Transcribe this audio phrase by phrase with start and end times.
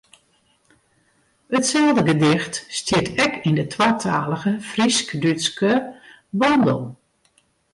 [1.57, 5.71] Itselde gedicht stiet ek yn de twatalige Frysk-Dútske
[6.39, 6.81] bondel.